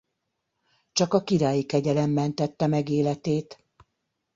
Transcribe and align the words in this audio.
Csak 0.91 1.13
a 1.13 1.23
királyi 1.23 1.63
kegyelem 1.65 2.09
mentette 2.09 2.67
meg 2.67 2.89
életét. 2.89 3.65